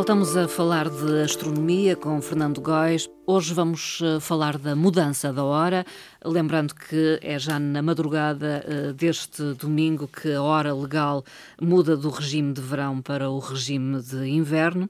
Voltamos 0.00 0.34
a 0.34 0.48
falar 0.48 0.88
de 0.88 1.20
astronomia 1.22 1.94
com 1.94 2.22
Fernando 2.22 2.58
Góis. 2.62 3.06
Hoje 3.26 3.52
vamos 3.52 4.00
eh, 4.02 4.18
falar 4.18 4.56
da 4.56 4.74
mudança 4.74 5.30
da 5.30 5.44
hora, 5.44 5.84
lembrando 6.24 6.74
que 6.74 7.20
é 7.20 7.38
já 7.38 7.58
na 7.58 7.82
madrugada 7.82 8.64
eh, 8.66 8.92
deste 8.94 9.52
domingo 9.52 10.08
que 10.08 10.32
a 10.32 10.42
hora 10.42 10.74
legal 10.74 11.22
muda 11.60 11.98
do 11.98 12.08
regime 12.08 12.54
de 12.54 12.62
verão 12.62 13.02
para 13.02 13.28
o 13.28 13.38
regime 13.40 14.00
de 14.00 14.26
inverno. 14.26 14.88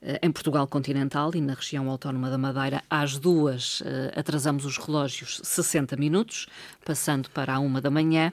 Eh, 0.00 0.20
em 0.22 0.30
Portugal 0.30 0.66
continental 0.68 1.32
e 1.34 1.40
na 1.40 1.54
região 1.54 1.90
autónoma 1.90 2.30
da 2.30 2.38
Madeira, 2.38 2.82
às 2.88 3.18
duas 3.18 3.82
eh, 3.84 4.12
atrasamos 4.14 4.64
os 4.64 4.78
relógios 4.78 5.40
60 5.42 5.96
minutos, 5.96 6.46
passando 6.84 7.28
para 7.30 7.54
a 7.54 7.58
uma 7.58 7.80
da 7.80 7.90
manhã. 7.90 8.32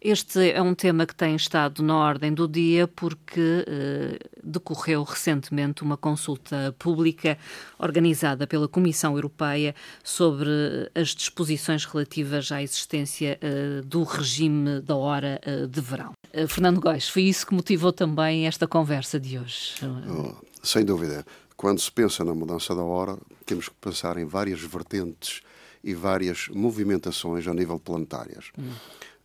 Este 0.00 0.50
é 0.50 0.60
um 0.60 0.74
tema 0.74 1.06
que 1.06 1.14
tem 1.14 1.36
estado 1.36 1.82
na 1.82 1.96
ordem 1.96 2.34
do 2.34 2.48
dia 2.48 2.88
porque 2.88 3.64
eh, 3.66 4.18
decorreu 4.42 5.04
recentemente 5.04 5.84
uma 5.84 5.96
consulta 5.96 6.74
pública 6.80 7.38
organizada 7.78 8.44
pela 8.44 8.66
Comissão 8.66 9.14
Europeia 9.14 9.72
sobre 10.02 10.50
as 10.96 11.08
disposições 11.10 11.84
relativas 11.84 12.50
à 12.50 12.60
existência 12.60 13.38
do 13.86 14.02
regime 14.02 14.80
da 14.80 14.96
hora 14.96 15.40
de 15.68 15.80
verão. 15.80 16.12
Fernando 16.48 16.80
Góes, 16.80 17.08
foi 17.08 17.22
isso 17.22 17.46
que 17.46 17.54
motivou 17.54 17.92
também 17.92 18.46
esta 18.46 18.66
conversa 18.66 19.18
de 19.18 19.38
hoje. 19.38 19.74
Oh 19.82 20.53
sem 20.64 20.84
dúvida. 20.84 21.24
Quando 21.56 21.80
se 21.80 21.90
pensa 21.90 22.24
na 22.24 22.34
mudança 22.34 22.74
da 22.74 22.82
hora, 22.82 23.16
temos 23.46 23.68
que 23.68 23.74
pensar 23.80 24.16
em 24.16 24.24
várias 24.24 24.60
vertentes 24.60 25.42
e 25.82 25.94
várias 25.94 26.48
movimentações 26.48 27.46
a 27.46 27.54
nível 27.54 27.78
planetárias. 27.78 28.46
Hum. 28.58 28.70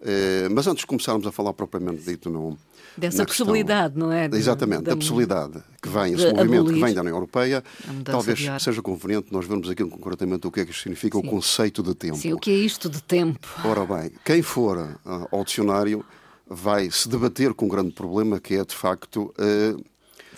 Eh, 0.01 0.47
mas 0.49 0.65
antes 0.67 0.81
de 0.81 0.87
começarmos 0.87 1.27
a 1.27 1.31
falar 1.31 1.53
propriamente 1.53 2.03
dito 2.03 2.29
no, 2.29 2.57
Dessa 2.97 3.25
possibilidade, 3.25 3.93
questão, 3.93 4.09
não 4.09 4.15
é? 4.15 4.27
De, 4.27 4.37
exatamente, 4.37 4.83
da, 4.83 4.95
possibilidade 4.95 5.61
que 5.81 5.89
vem, 5.89 6.13
esse 6.13 6.25
movimento 6.31 6.61
abolir, 6.61 6.73
que 6.73 6.85
vem 6.85 6.93
da 6.93 7.01
União 7.01 7.15
Europeia, 7.15 7.63
talvez 8.03 8.39
seja 8.61 8.81
conveniente 8.81 9.27
nós 9.31 9.45
vermos 9.45 9.69
aqui 9.69 9.83
concretamente 9.83 10.47
o 10.47 10.51
que 10.51 10.61
é 10.61 10.65
que 10.65 10.73
significa 10.73 11.17
Sim. 11.17 11.27
o 11.27 11.29
conceito 11.29 11.83
de 11.83 11.93
tempo. 11.93 12.17
Sim, 12.17 12.33
o 12.33 12.39
que 12.39 12.49
é 12.49 12.55
isto 12.55 12.89
de 12.89 13.01
tempo? 13.03 13.47
Ora 13.63 13.85
bem, 13.85 14.11
quem 14.23 14.41
for 14.41 14.77
uh, 14.77 15.27
ao 15.31 15.43
dicionário 15.43 16.05
vai 16.47 16.89
se 16.89 17.07
debater 17.07 17.53
com 17.53 17.65
um 17.65 17.69
grande 17.69 17.91
problema 17.91 18.39
que 18.39 18.55
é, 18.55 18.63
de 18.63 18.75
facto, 18.75 19.33
uh, 19.37 19.85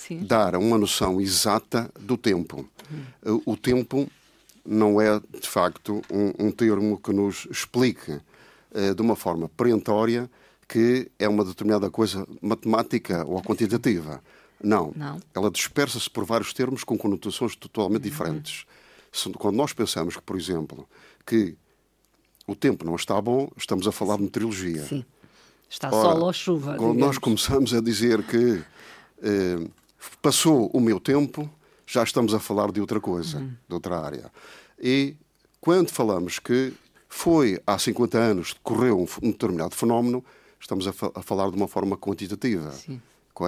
Sim. 0.07 0.23
dar 0.25 0.55
uma 0.55 0.77
noção 0.77 1.21
exata 1.21 1.91
do 1.99 2.17
tempo. 2.17 2.67
O 3.45 3.55
tempo 3.55 4.09
não 4.65 4.99
é, 4.99 5.19
de 5.19 5.47
facto, 5.47 6.01
um, 6.11 6.47
um 6.47 6.51
termo 6.51 6.97
que 6.97 7.13
nos 7.13 7.47
explique 7.51 8.11
uh, 8.11 8.95
de 8.95 9.01
uma 9.01 9.15
forma 9.15 9.49
perentória 9.49 10.29
que 10.67 11.11
é 11.19 11.27
uma 11.27 11.43
determinada 11.43 11.89
coisa 11.89 12.25
matemática 12.41 13.25
ou 13.25 13.41
quantitativa. 13.41 14.23
Não. 14.63 14.93
não. 14.95 15.19
Ela 15.35 15.51
dispersa-se 15.51 16.09
por 16.09 16.23
vários 16.23 16.53
termos 16.53 16.83
com 16.83 16.97
conotações 16.97 17.55
totalmente 17.55 18.05
uhum. 18.05 18.09
diferentes. 18.09 18.65
Quando 19.37 19.55
nós 19.55 19.73
pensamos 19.73 20.15
que, 20.15 20.21
por 20.21 20.37
exemplo, 20.37 20.87
que 21.25 21.55
o 22.47 22.55
tempo 22.55 22.85
não 22.85 22.95
está 22.95 23.21
bom, 23.21 23.49
estamos 23.57 23.85
a 23.85 23.91
falar 23.91 24.15
de 24.15 24.23
meteorologia. 24.23 24.85
Sim. 24.85 25.03
Está 25.69 25.89
Ora, 25.93 26.15
sol 26.15 26.25
ou 26.25 26.33
chuva. 26.33 26.75
Quando 26.75 26.93
digamos. 26.93 27.15
nós 27.15 27.17
começamos 27.17 27.73
a 27.73 27.81
dizer 27.81 28.23
que 28.23 28.63
eh, 29.21 29.67
Passou 30.21 30.69
o 30.73 30.79
meu 30.79 30.99
tempo, 30.99 31.49
já 31.85 32.03
estamos 32.03 32.33
a 32.33 32.39
falar 32.39 32.71
de 32.71 32.79
outra 32.79 32.99
coisa, 32.99 33.39
uhum. 33.39 33.53
de 33.67 33.73
outra 33.73 33.99
área. 33.99 34.31
E 34.79 35.15
quando 35.59 35.89
falamos 35.89 36.39
que 36.39 36.73
foi 37.07 37.61
há 37.67 37.77
50 37.77 38.17
anos 38.17 38.53
que 38.53 38.59
decorreu 38.59 38.99
um, 38.99 39.31
determinado 39.31 39.75
fenómeno, 39.75 40.23
estamos 40.59 40.87
a, 40.87 40.93
fa 40.93 41.11
a, 41.13 41.21
falar 41.21 41.49
de 41.49 41.55
uma 41.55 41.67
forma 41.67 41.97
quantitativa. 41.97 42.71
Sim. 42.71 43.01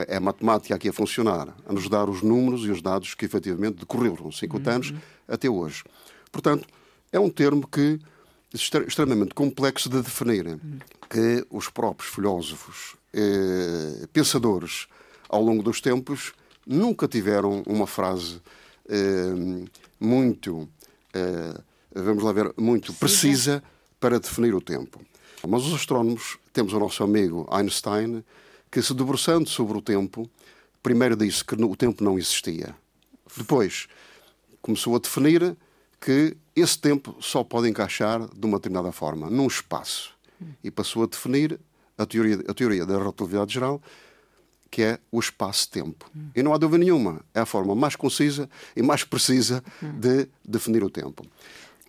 É 0.08 0.18
a 0.18 0.20
matemática 0.20 0.74
aqui 0.74 0.90
a 0.90 0.94
funcionar, 0.94 1.56
a 1.68 1.74
nos 1.74 1.88
dar 1.88 2.10
os 2.10 2.24
números 2.24 2.66
e 2.66 2.72
os 2.72 2.82
dados 2.82 3.14
que 3.14 3.26
efetivamente 3.26 3.80
decorreram 3.80 4.32
50 4.32 4.70
uhum. 4.70 4.76
anos 4.76 4.94
até 5.28 5.50
hoje. 5.50 5.84
Portanto, 6.32 6.68
é 7.12 7.20
um 7.20 7.30
termo 7.30 7.68
que 7.68 8.00
é 8.54 8.58
extremamente 8.88 9.34
complexo 9.34 9.90
de 9.90 10.02
definir, 10.02 10.48
uhum. 10.48 10.80
que 11.10 11.46
os 11.50 11.70
próprios 11.70 12.12
filósofos, 12.12 12.96
eh, 13.14 14.08
pensadores, 14.12 14.88
ao 15.30 15.42
longo 15.42 15.62
dos 15.62 15.80
tempos, 15.80 16.34
nunca 16.66 17.08
tiveram 17.08 17.64
uma 17.66 17.88
frase 17.88 18.42
eh, 18.90 19.66
muito, 20.00 20.68
eh, 21.14 21.60
vamos 21.94 22.24
lá 22.24 22.32
ver, 22.32 22.54
muito 22.58 22.94
precisa 22.94 23.64
para 24.00 24.20
definir 24.20 24.54
o 24.54 24.62
tempo. 24.62 25.02
Mas 25.48 25.66
os 25.66 25.74
astrónomos, 25.74 26.38
temos 26.52 26.74
o 26.74 26.80
nosso 26.80 27.04
amigo 27.04 27.48
Einstein, 27.52 28.24
que 28.72 28.82
se 28.82 28.94
debruçando 28.94 29.48
sobre 29.50 29.78
o 29.78 29.82
tempo, 29.82 30.30
primeiro 30.82 31.16
disse 31.16 31.44
que 31.44 31.56
o 31.56 31.76
tempo 31.76 32.04
não 32.04 32.18
existia. 32.18 32.76
Depois 33.36 33.88
começou 34.62 34.96
a 34.96 35.00
definir 35.00 35.56
que 36.00 36.36
esse 36.56 36.78
tempo 36.78 37.16
só 37.20 37.44
pode 37.44 37.70
encaixar 37.70 38.28
de 38.28 38.46
uma 38.46 38.58
determinada 38.58 38.92
forma, 38.92 39.30
num 39.30 39.48
espaço. 39.48 40.14
E 40.64 40.70
passou 40.70 41.04
a 41.04 41.06
definir 41.06 41.60
a 41.98 42.06
teoria, 42.06 42.44
a 42.48 42.54
teoria 42.54 42.86
da 42.86 42.98
relatividade 42.98 43.54
geral, 43.54 43.82
que 44.74 44.82
é 44.82 44.98
o 45.12 45.20
espaço-tempo. 45.20 46.10
Hum. 46.16 46.30
E 46.36 46.42
não 46.42 46.52
há 46.52 46.58
dúvida 46.58 46.84
nenhuma, 46.84 47.22
é 47.32 47.42
a 47.42 47.46
forma 47.46 47.76
mais 47.76 47.96
concisa 47.96 48.50
e 48.76 48.82
mais 48.82 49.04
precisa 49.04 49.64
hum. 49.84 50.00
de 50.00 50.28
definir 50.44 50.84
o 50.84 50.90
tempo. 50.90 51.24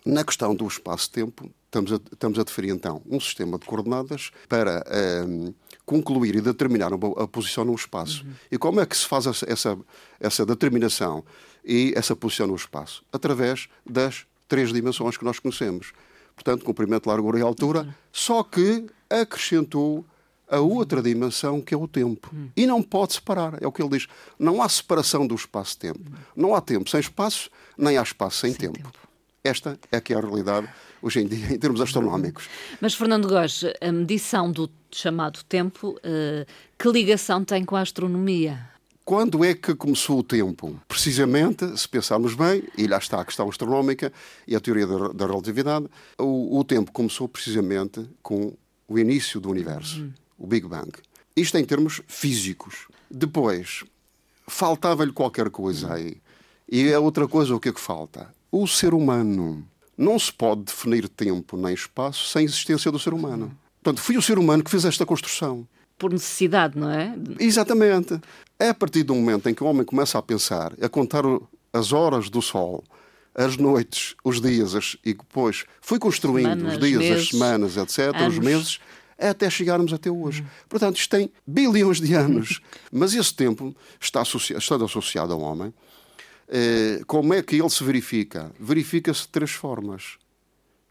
Na 0.05 0.23
questão 0.23 0.53
do 0.53 0.67
espaço-tempo, 0.67 1.49
estamos 1.65 1.91
a, 1.91 1.95
estamos 1.95 2.37
a 2.37 2.43
definir 2.43 2.69
então 2.69 3.01
um 3.09 3.19
sistema 3.19 3.57
de 3.57 3.65
coordenadas 3.65 4.29
para 4.47 4.85
um, 5.27 5.47
ehm, 5.47 5.53
concluir 5.83 6.35
e 6.35 6.41
determinar 6.41 6.93
a, 6.93 7.23
a 7.23 7.27
posição 7.27 7.65
no 7.65 7.73
espaço. 7.73 8.23
Uhum. 8.23 8.33
E 8.51 8.57
como 8.59 8.79
é 8.79 8.85
que 8.85 8.95
se 8.95 9.07
faz 9.07 9.25
essa, 9.25 9.79
essa 10.19 10.45
determinação 10.45 11.25
e 11.65 11.91
essa 11.95 12.15
posição 12.15 12.45
no 12.45 12.55
espaço? 12.55 13.03
Através 13.11 13.67
das 13.83 14.27
três 14.47 14.71
dimensões 14.71 15.17
que 15.17 15.25
nós 15.25 15.39
conhecemos. 15.39 15.91
Portanto, 16.35 16.63
comprimento, 16.63 17.09
largura 17.09 17.39
e 17.39 17.41
altura, 17.41 17.81
uhum. 17.81 17.93
só 18.11 18.43
que 18.43 18.85
acrescentou 19.09 20.05
a 20.49 20.59
outra 20.59 21.01
dimensão 21.01 21.61
que 21.61 21.73
é 21.73 21.77
o 21.77 21.87
tempo. 21.87 22.33
E 22.55 22.65
não 22.65 22.81
pode 22.81 23.13
separar, 23.13 23.61
é 23.61 23.67
o 23.67 23.71
que 23.71 23.81
ele 23.81 23.97
diz. 23.97 24.07
Não 24.37 24.61
há 24.61 24.69
separação 24.69 25.25
do 25.25 25.35
espaço-tempo. 25.35 26.11
Não 26.35 26.55
há 26.55 26.61
tempo 26.61 26.89
sem 26.89 26.99
espaço, 26.99 27.49
nem 27.77 27.97
há 27.97 28.03
espaço 28.03 28.39
sem, 28.41 28.51
sem 28.51 28.59
tempo. 28.59 28.81
tempo. 28.81 28.99
Esta 29.43 29.79
é 29.91 30.01
que 30.01 30.13
é 30.13 30.17
a 30.17 30.21
realidade 30.21 30.67
hoje 31.01 31.21
em 31.21 31.27
dia, 31.27 31.53
em 31.53 31.59
termos 31.59 31.79
astronómicos. 31.81 32.49
Mas, 32.81 32.95
Fernando 32.95 33.27
Góes, 33.27 33.63
a 33.79 33.91
medição 33.91 34.51
do 34.51 34.69
chamado 34.91 35.43
tempo, 35.43 35.89
uh, 35.89 36.45
que 36.79 36.89
ligação 36.89 37.43
tem 37.43 37.63
com 37.63 37.75
a 37.75 37.81
astronomia? 37.81 38.69
Quando 39.03 39.45
é 39.45 39.53
que 39.53 39.75
começou 39.75 40.19
o 40.19 40.23
tempo? 40.23 40.79
Precisamente, 40.87 41.77
se 41.77 41.87
pensarmos 41.87 42.33
bem, 42.33 42.63
e 42.75 42.87
lá 42.87 42.97
está 42.97 43.21
a 43.21 43.25
questão 43.25 43.47
astronómica 43.47 44.11
e 44.47 44.55
a 44.55 44.59
teoria 44.59 44.87
da, 44.87 45.09
da 45.09 45.27
relatividade, 45.27 45.85
o, 46.17 46.57
o, 46.57 46.63
tempo 46.63 46.91
começou 46.91 47.29
precisamente 47.29 48.03
com 48.23 48.57
o 48.87 48.97
início 48.97 49.39
do 49.39 49.51
universo. 49.51 50.01
Hum 50.01 50.24
o 50.37 50.47
Big 50.47 50.67
Bang. 50.67 50.91
Isto 51.35 51.57
em 51.57 51.65
termos 51.65 52.01
físicos. 52.07 52.87
Depois, 53.09 53.83
faltava-lhe 54.47 55.11
qualquer 55.11 55.49
coisa 55.49 55.93
aí. 55.93 56.17
E 56.69 56.93
a 56.93 56.99
outra 56.99 57.27
coisa, 57.27 57.55
o 57.55 57.59
que 57.59 57.69
é 57.69 57.73
que 57.73 57.79
falta? 57.79 58.33
O 58.51 58.67
ser 58.67 58.93
humano. 58.93 59.67
Não 59.97 60.17
se 60.19 60.31
pode 60.31 60.63
definir 60.63 61.07
tempo 61.07 61.55
nem 61.55 61.73
espaço 61.73 62.27
sem 62.27 62.43
existência 62.43 62.91
do 62.91 62.99
ser 62.99 63.13
humano. 63.13 63.55
Portanto, 63.81 64.03
foi 64.03 64.17
o 64.17 64.21
ser 64.21 64.37
humano 64.37 64.63
que 64.63 64.71
fez 64.71 64.83
esta 64.83 65.05
construção. 65.05 65.67
Por 65.97 66.11
necessidade, 66.11 66.77
não 66.77 66.89
é? 66.89 67.15
Exatamente. 67.39 68.19
É 68.59 68.69
a 68.69 68.73
partir 68.73 69.03
do 69.03 69.15
momento 69.15 69.47
em 69.47 69.53
que 69.53 69.63
o 69.63 69.67
homem 69.67 69.85
começa 69.85 70.17
a 70.17 70.21
pensar, 70.21 70.73
a 70.81 70.89
contar 70.89 71.23
as 71.71 71.93
horas 71.93 72.29
do 72.29 72.41
sol, 72.41 72.83
as 73.33 73.57
noites, 73.57 74.15
os 74.23 74.41
dias, 74.41 74.75
as, 74.75 74.97
e 75.05 75.13
depois 75.13 75.65
foi 75.81 75.99
construindo 75.99 76.49
semanas, 76.49 76.73
os 76.73 76.79
dias, 76.79 77.01
meses, 77.01 77.21
as 77.21 77.29
semanas, 77.29 77.77
etc., 77.77 78.15
anos. 78.15 78.33
os 78.33 78.39
meses, 78.39 78.79
até 79.17 79.49
chegarmos 79.49 79.93
até 79.93 80.11
hoje. 80.11 80.41
Uhum. 80.41 80.47
Portanto, 80.67 80.97
isto 80.97 81.09
tem 81.09 81.31
bilhões 81.45 81.99
de 81.99 82.13
anos. 82.13 82.61
Mas 82.91 83.13
esse 83.13 83.33
tempo 83.33 83.75
está 83.99 84.21
associado, 84.21 84.61
está 84.61 84.75
associado 84.75 85.33
ao 85.33 85.39
homem. 85.39 85.73
Eh, 86.47 87.01
como 87.07 87.33
é 87.33 87.41
que 87.41 87.55
ele 87.55 87.69
se 87.69 87.83
verifica? 87.83 88.51
Verifica-se 88.59 89.21
de 89.21 89.29
três 89.29 89.51
formas. 89.51 90.17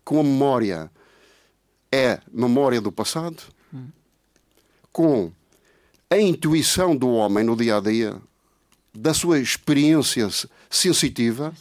Com 0.05 0.21
a 0.21 0.23
memória, 0.23 0.91
é 1.93 2.21
memória 2.33 2.81
do 2.81 2.91
passado, 2.91 3.43
uhum. 3.73 3.89
com 4.93 5.33
a 6.11 6.19
intuição 6.19 6.97
do 6.97 7.09
homem 7.09 7.45
no 7.45 7.57
dia 7.57 7.77
a 7.77 7.81
dia, 7.81 8.21
da 8.93 9.15
sua 9.15 9.39
experiência 9.39 10.29
sensitiva 10.71 11.55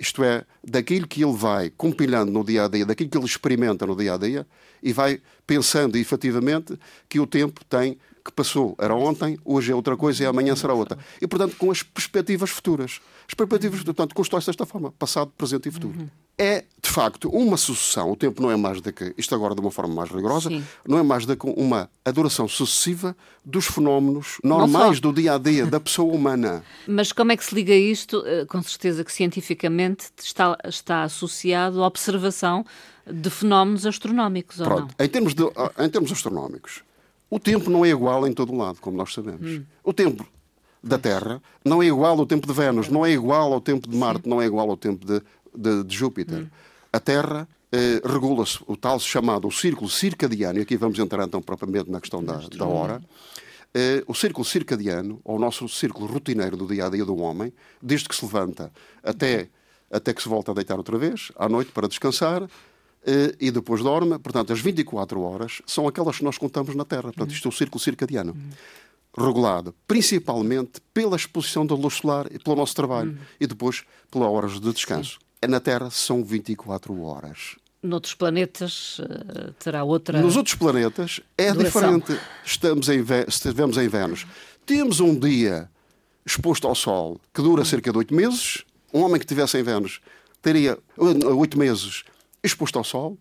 isto 0.00 0.24
é, 0.24 0.44
daquilo 0.64 1.06
que 1.06 1.22
ele 1.22 1.36
vai 1.36 1.70
compilando 1.70 2.32
no 2.32 2.44
dia 2.44 2.64
a 2.64 2.68
dia, 2.68 2.86
daquilo 2.86 3.10
que 3.10 3.18
ele 3.18 3.26
experimenta 3.26 3.86
no 3.86 3.94
dia 3.94 4.14
a 4.14 4.16
dia, 4.16 4.46
e 4.82 4.92
vai 4.92 5.20
pensando 5.46 5.96
efetivamente 5.96 6.78
que 7.08 7.20
o 7.20 7.26
tempo 7.26 7.64
tem 7.66 7.98
que 8.24 8.30
passou 8.32 8.76
era 8.78 8.94
ontem, 8.94 9.38
hoje 9.44 9.72
é 9.72 9.74
outra 9.74 9.96
coisa 9.96 10.22
e 10.22 10.26
amanhã 10.26 10.54
será 10.54 10.74
outra. 10.74 10.98
E, 11.20 11.26
portanto, 11.26 11.56
com 11.56 11.70
as 11.70 11.82
perspectivas 11.82 12.50
futuras. 12.50 13.00
As 13.26 13.34
perspectivas, 13.34 13.82
portanto, 13.82 14.14
constrói-se 14.14 14.46
desta 14.46 14.66
forma: 14.66 14.92
passado, 14.92 15.32
presente 15.36 15.68
e 15.68 15.72
futuro. 15.72 15.98
Uhum. 15.98 16.08
É, 16.36 16.64
de 16.82 16.88
facto, 16.88 17.28
uma 17.28 17.56
sucessão. 17.56 18.10
O 18.10 18.16
tempo 18.16 18.40
não 18.40 18.50
é 18.50 18.56
mais 18.56 18.80
do 18.80 18.92
que, 18.92 19.14
isto 19.18 19.34
agora 19.34 19.54
de 19.54 19.60
uma 19.60 19.70
forma 19.70 19.94
mais 19.94 20.10
rigorosa, 20.10 20.48
Sim. 20.48 20.64
não 20.86 20.98
é 20.98 21.02
mais 21.02 21.26
do 21.26 21.36
que 21.36 21.46
uma 21.46 21.90
adoração 22.04 22.48
sucessiva 22.48 23.14
dos 23.44 23.66
fenómenos 23.66 24.38
normais 24.42 25.00
do 25.00 25.12
dia 25.12 25.34
a 25.34 25.38
dia 25.38 25.66
da 25.66 25.78
pessoa 25.78 26.12
humana. 26.12 26.64
Mas 26.88 27.12
como 27.12 27.32
é 27.32 27.36
que 27.36 27.44
se 27.44 27.54
liga 27.54 27.74
isto? 27.74 28.22
Eh, 28.26 28.46
com 28.46 28.62
certeza 28.62 29.04
que 29.04 29.12
cientificamente 29.12 30.06
está, 30.22 30.56
está 30.64 31.02
associado 31.02 31.82
à 31.82 31.86
observação 31.86 32.64
de 33.06 33.28
fenómenos 33.28 33.84
astronómicos, 33.84 34.56
Pronto. 34.56 34.72
ou 34.72 34.80
não? 34.80 34.88
Em 34.98 35.08
termos, 35.08 35.34
de, 35.34 35.42
em 35.78 35.88
termos 35.88 36.12
astronómicos, 36.12 36.82
o 37.28 37.38
tempo 37.38 37.70
não 37.70 37.84
é 37.84 37.90
igual 37.90 38.26
em 38.26 38.32
todo 38.32 38.52
o 38.52 38.56
lado, 38.56 38.78
como 38.80 38.96
nós 38.96 39.12
sabemos. 39.12 39.58
Hum. 39.58 39.64
O 39.84 39.92
tempo 39.92 40.26
da 40.82 40.98
Terra 40.98 41.42
não 41.64 41.82
é 41.82 41.86
igual 41.86 42.18
ao 42.18 42.26
tempo 42.26 42.46
de 42.46 42.52
Vênus, 42.52 42.88
não 42.88 43.04
é 43.04 43.12
igual 43.12 43.52
ao 43.52 43.60
tempo 43.60 43.88
de 43.88 43.96
Marte, 43.96 44.24
Sim. 44.24 44.30
não 44.30 44.40
é 44.40 44.46
igual 44.46 44.70
ao 44.70 44.76
tempo 44.76 45.04
de, 45.04 45.20
de, 45.54 45.84
de 45.84 45.96
Júpiter. 45.96 46.40
Hum. 46.40 46.46
A 46.92 46.98
Terra 46.98 47.48
eh, 47.72 48.00
regula-se 48.04 48.58
o 48.66 48.76
tal 48.76 48.98
chamado 48.98 49.46
o 49.46 49.52
círculo 49.52 49.88
circadiano, 49.88 50.58
e 50.58 50.62
aqui 50.62 50.76
vamos 50.76 50.98
entrar 50.98 51.24
então 51.24 51.40
propriamente 51.40 51.90
na 51.90 52.00
questão 52.00 52.22
da, 52.22 52.36
da 52.36 52.66
hora. 52.66 53.00
Eh, 53.72 54.02
o 54.08 54.14
círculo 54.14 54.44
circadiano, 54.44 55.20
ou 55.24 55.36
o 55.36 55.38
nosso 55.38 55.68
círculo 55.68 56.06
rotineiro 56.06 56.56
do 56.56 56.66
dia 56.66 56.86
a 56.86 56.90
dia 56.90 57.04
do 57.04 57.16
homem, 57.16 57.52
desde 57.80 58.08
que 58.08 58.16
se 58.16 58.24
levanta 58.24 58.72
até, 59.02 59.48
até 59.90 60.12
que 60.12 60.20
se 60.20 60.28
volta 60.28 60.50
a 60.50 60.54
deitar 60.54 60.76
outra 60.76 60.98
vez, 60.98 61.30
à 61.36 61.48
noite 61.48 61.70
para 61.70 61.86
descansar, 61.86 62.42
eh, 63.06 63.36
e 63.40 63.52
depois 63.52 63.82
dorme. 63.82 64.18
Portanto, 64.18 64.52
as 64.52 64.60
24 64.60 65.20
horas 65.20 65.62
são 65.66 65.86
aquelas 65.86 66.18
que 66.18 66.24
nós 66.24 66.38
contamos 66.38 66.74
na 66.74 66.84
Terra. 66.84 67.02
Portanto, 67.04 67.32
isto 67.32 67.46
é 67.46 67.48
o 67.48 67.52
círculo 67.52 67.80
circadiano. 67.80 68.36
Regulado 69.16 69.74
principalmente 69.86 70.80
pela 70.92 71.16
exposição 71.16 71.64
da 71.64 71.74
luz 71.74 71.94
solar 71.94 72.26
e 72.32 72.38
pelo 72.38 72.56
nosso 72.56 72.74
trabalho 72.74 73.16
e 73.40 73.46
depois 73.46 73.84
pelas 74.10 74.28
horas 74.28 74.60
de 74.60 74.72
descanso. 74.72 75.18
Sim. 75.44 75.50
Na 75.50 75.60
Terra 75.60 75.90
são 75.90 76.22
24 76.22 77.02
horas. 77.02 77.56
Noutros 77.82 78.14
planetas 78.14 79.00
terá 79.58 79.84
outra. 79.84 80.20
Nos 80.20 80.36
outros 80.36 80.54
planetas 80.54 81.20
é 81.38 81.52
duração. 81.52 81.98
diferente. 81.98 82.22
Estamos 82.44 82.88
em, 82.90 83.02
estivemos 83.26 83.78
em 83.78 83.88
Vênus. 83.88 84.26
Temos 84.66 85.00
um 85.00 85.18
dia 85.18 85.70
exposto 86.26 86.68
ao 86.68 86.74
Sol 86.74 87.18
que 87.32 87.40
dura 87.40 87.64
cerca 87.64 87.90
de 87.90 87.96
8 87.96 88.14
meses. 88.14 88.64
Um 88.92 89.00
homem 89.00 89.18
que 89.18 89.24
estivesse 89.24 89.56
em 89.58 89.62
Vênus 89.62 90.00
teria 90.42 90.78
8 90.98 91.58
meses 91.58 92.04
exposto 92.42 92.76
ao 92.76 92.84
Sol. 92.84 93.16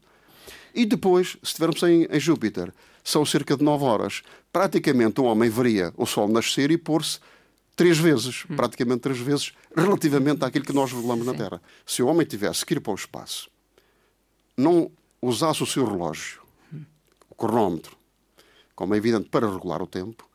E 0.76 0.86
depois, 0.86 1.30
se 1.30 1.38
estivermos 1.44 1.82
em, 1.84 2.04
em 2.12 2.20
Júpiter, 2.20 2.74
são 3.02 3.26
cerca 3.26 3.56
de 3.56 3.64
9 3.64 3.84
horas. 3.86 4.22
Praticamente 4.52 5.22
um 5.22 5.26
homem 5.26 5.50
veria 5.50 5.94
o 5.96 6.06
Sol 6.06 6.28
nascer 6.28 6.70
e 6.70 6.78
pôr-se 6.78 7.20
três 7.80 7.98
vezes, 7.98 8.44
hum. 8.50 8.58
praticamente 8.58 9.00
três 9.00 9.20
vezes, 9.20 9.54
relativamente 9.74 10.44
àquilo 10.44 10.66
que 10.66 10.74
nós 10.74 10.92
regulamos 10.92 11.26
na 11.26 11.34
Terra. 11.34 11.62
Se 11.86 12.04
o 12.04 12.08
homem 12.08 12.28
tivesse 12.28 12.66
que 12.66 12.74
ir 12.74 12.82
para 12.82 12.92
o 12.92 12.96
espaço, 12.96 13.50
não 14.58 14.92
usasse 15.22 15.64
o 15.64 15.66
seu 15.66 15.86
relógio, 15.86 16.42
o 17.30 17.36
cronómetro, 17.36 17.96
como 18.76 18.94
é 18.94 18.98
evidente, 18.98 19.30
para 19.30 19.50
regular 19.50 19.82
o 19.82 19.88
tempo, 19.88 20.30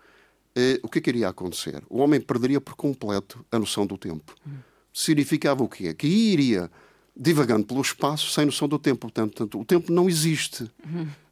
eh, 0.56 0.81
o 0.82 0.88
que, 0.88 1.00
é 1.00 1.02
que 1.02 1.11
iria 1.11 1.29
acontecer? 1.29 1.82
O 1.91 1.99
homem 1.99 2.19
perderia 2.19 2.62
por 2.62 2.76
completo 2.76 3.44
a 3.52 3.58
noção 3.58 3.87
do 3.87 3.99
tempo. 3.99 4.35
Hum. 4.46 4.56
Significava 4.91 5.62
o 5.62 5.69
quê? 5.69 5.93
Que 5.93 6.06
iria 6.06 6.70
divagando 7.14 7.67
pelo 7.67 7.82
espaço 7.82 8.31
sem 8.31 8.46
noção 8.46 8.67
do 8.67 8.79
tempo. 8.79 9.00
Portanto, 9.00 9.61
o 9.61 9.64
tempo 9.67 9.93
não 9.93 10.08
existe. 10.08 10.64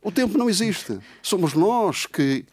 O 0.02 0.12
tempo 0.12 0.36
não 0.36 0.50
existe. 0.50 0.98
Somos 1.22 1.54
nós 1.54 2.04
que, 2.04 2.44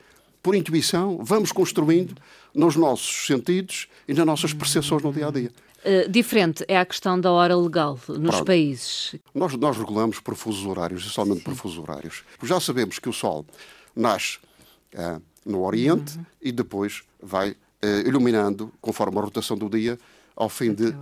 por 0.41 0.55
intuição, 0.55 1.19
vamos 1.21 1.51
construindo 1.51 2.15
nos 2.53 2.75
nossos 2.75 3.25
sentidos 3.27 3.87
e 4.07 4.13
nas 4.13 4.25
nossas 4.25 4.53
percepções 4.53 5.03
no 5.03 5.11
dia 5.11 5.27
a 5.27 5.31
dia. 5.31 5.51
Uh, 5.79 6.09
diferente 6.09 6.65
é 6.67 6.77
a 6.77 6.85
questão 6.85 7.19
da 7.19 7.31
hora 7.31 7.55
legal 7.55 7.97
nos 8.07 8.35
Pronto. 8.35 8.45
países. 8.45 9.15
Nós, 9.33 9.53
nós 9.55 9.77
regulamos 9.77 10.19
por 10.19 10.35
fusos 10.35 10.65
horários, 10.65 11.05
e 11.05 11.09
somente 11.09 11.41
por 11.41 11.55
fusos 11.55 11.77
horários. 11.77 12.23
Já 12.43 12.59
sabemos 12.59 12.99
que 12.99 13.07
o 13.07 13.13
Sol 13.13 13.45
nasce 13.95 14.39
uh, 14.93 15.21
no 15.45 15.63
Oriente 15.63 16.17
uhum. 16.17 16.25
e 16.41 16.51
depois 16.51 17.03
vai 17.21 17.51
uh, 17.51 18.07
iluminando, 18.07 18.71
conforme 18.81 19.17
a 19.19 19.21
rotação 19.21 19.57
do 19.57 19.69
dia, 19.69 19.97
ao 20.39 20.47
fim 20.47 20.73
de 20.73 20.95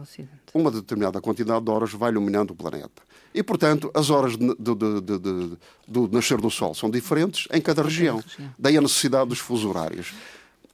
uma 0.51 0.72
determinada 0.72 1.22
quantidade 1.22 1.63
de 1.63 1.72
horas, 1.72 1.94
vai 1.94 2.12
iluminando 2.12 2.54
o 2.54 2.56
planeta. 2.56 3.04
E, 3.34 3.44
portanto, 3.44 3.92
as 3.94 4.10
horas 4.10 4.36
de, 4.36 4.56
do 5.88 6.07
nascer 6.12 6.42
do 6.42 6.50
Sol 6.50 6.74
são 6.74 6.89
diferentes 6.89 7.48
em 7.54 7.62
cada 7.62 7.84
região. 7.84 8.24
Daí 8.57 8.75
a 8.75 8.81
necessidade 8.81 9.30
dos 9.30 9.38
fusos 9.38 9.63
horários. 9.63 10.13